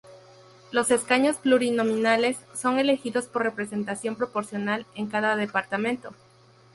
[0.71, 6.09] Los escaños plurinominales son elegidos por representación proporcional en cada departamento.